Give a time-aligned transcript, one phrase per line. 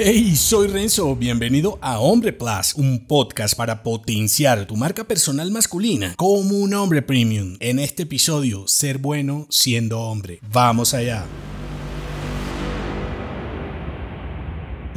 [0.00, 6.14] Hey, soy Renzo, bienvenido a Hombre Plus, un podcast para potenciar tu marca personal masculina
[6.16, 7.56] como un hombre premium.
[7.58, 10.38] En este episodio, ser bueno siendo hombre.
[10.52, 11.24] Vamos allá.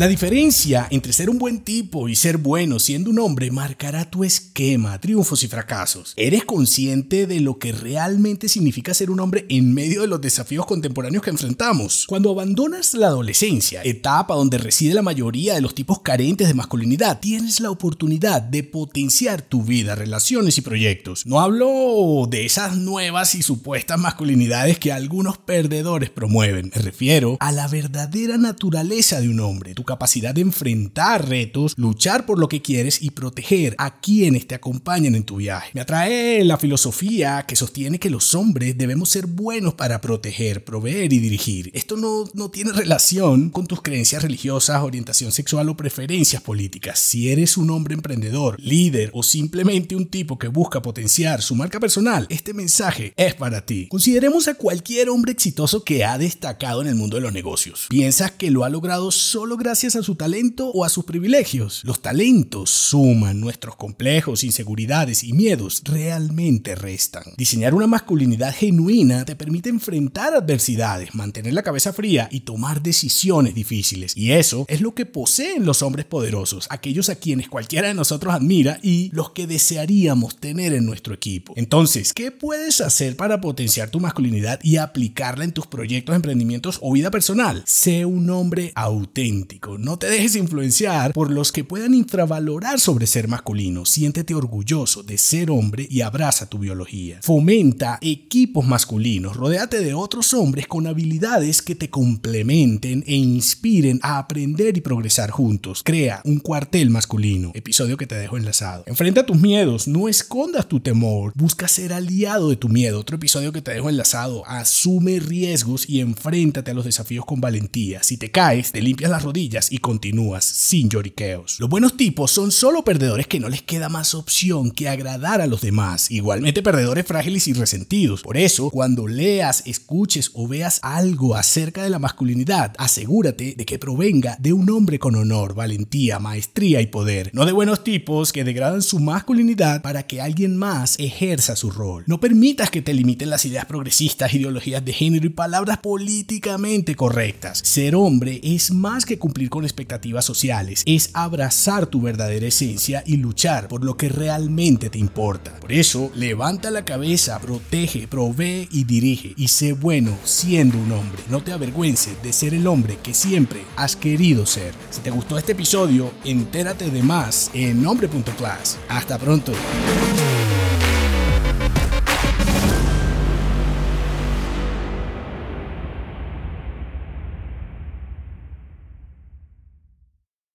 [0.00, 4.24] La diferencia entre ser un buen tipo y ser bueno siendo un hombre marcará tu
[4.24, 6.14] esquema, triunfos y fracasos.
[6.16, 10.64] ¿Eres consciente de lo que realmente significa ser un hombre en medio de los desafíos
[10.64, 12.06] contemporáneos que enfrentamos?
[12.06, 17.20] Cuando abandonas la adolescencia, etapa donde reside la mayoría de los tipos carentes de masculinidad,
[17.20, 21.26] tienes la oportunidad de potenciar tu vida, relaciones y proyectos.
[21.26, 26.72] No hablo de esas nuevas y supuestas masculinidades que algunos perdedores promueven.
[26.74, 32.38] Me refiero a la verdadera naturaleza de un hombre, capacidad de enfrentar retos, luchar por
[32.38, 35.72] lo que quieres y proteger a quienes te acompañan en tu viaje.
[35.74, 41.12] Me atrae la filosofía que sostiene que los hombres debemos ser buenos para proteger, proveer
[41.12, 41.72] y dirigir.
[41.74, 47.00] Esto no, no tiene relación con tus creencias religiosas, orientación sexual o preferencias políticas.
[47.00, 51.80] Si eres un hombre emprendedor, líder o simplemente un tipo que busca potenciar su marca
[51.80, 53.88] personal, este mensaje es para ti.
[53.88, 57.86] Consideremos a cualquier hombre exitoso que ha destacado en el mundo de los negocios.
[57.88, 61.82] ¿Piensas que lo ha logrado solo gracias a su talento o a sus privilegios.
[61.84, 67.22] Los talentos suman, nuestros complejos, inseguridades y miedos realmente restan.
[67.36, 73.54] Diseñar una masculinidad genuina te permite enfrentar adversidades, mantener la cabeza fría y tomar decisiones
[73.54, 74.16] difíciles.
[74.16, 78.34] Y eso es lo que poseen los hombres poderosos, aquellos a quienes cualquiera de nosotros
[78.34, 81.52] admira y los que desearíamos tener en nuestro equipo.
[81.54, 86.92] Entonces, ¿qué puedes hacer para potenciar tu masculinidad y aplicarla en tus proyectos, emprendimientos o
[86.92, 87.62] vida personal?
[87.66, 93.28] Sé un hombre auténtico no te dejes influenciar por los que puedan infravalorar sobre ser
[93.28, 93.84] masculino.
[93.84, 97.20] Siéntete orgulloso de ser hombre y abraza tu biología.
[97.22, 99.36] Fomenta equipos masculinos.
[99.36, 105.30] Rodéate de otros hombres con habilidades que te complementen e inspiren a aprender y progresar
[105.30, 105.82] juntos.
[105.84, 107.52] Crea un cuartel masculino.
[107.54, 108.84] Episodio que te dejo enlazado.
[108.86, 109.86] Enfrenta tus miedos.
[109.86, 111.32] No escondas tu temor.
[111.34, 112.98] Busca ser aliado de tu miedo.
[112.98, 114.46] Otro episodio que te dejo enlazado.
[114.46, 118.02] Asume riesgos y enfréntate a los desafíos con valentía.
[118.02, 121.58] Si te caes, te limpias las rodillas y continúas sin lloriqueos.
[121.58, 125.48] Los buenos tipos son solo perdedores que no les queda más opción que agradar a
[125.48, 128.22] los demás, igualmente perdedores frágiles y resentidos.
[128.22, 133.78] Por eso, cuando leas, escuches o veas algo acerca de la masculinidad, asegúrate de que
[133.78, 138.44] provenga de un hombre con honor, valentía, maestría y poder, no de buenos tipos que
[138.44, 142.04] degradan su masculinidad para que alguien más ejerza su rol.
[142.06, 147.62] No permitas que te limiten las ideas progresistas, ideologías de género y palabras políticamente correctas.
[147.64, 153.16] Ser hombre es más que cumplir con expectativas sociales, es abrazar tu verdadera esencia y
[153.16, 155.58] luchar por lo que realmente te importa.
[155.60, 161.22] Por eso, levanta la cabeza, protege, provee y dirige y sé bueno siendo un hombre.
[161.28, 164.74] No te avergüences de ser el hombre que siempre has querido ser.
[164.90, 168.78] Si te gustó este episodio, entérate de más en hombre.class.
[168.88, 169.52] Hasta pronto.